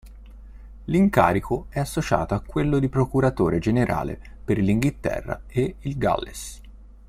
L'incarico 0.85 1.67
è 1.69 1.77
associato 1.77 2.33
a 2.33 2.39
quello 2.41 2.79
di 2.79 2.89
procuratore 2.89 3.59
generale 3.59 4.19
per 4.43 4.57
l'Inghilterra 4.57 5.41
e 5.45 5.75
il 5.81 5.95
Galles. 5.99 6.59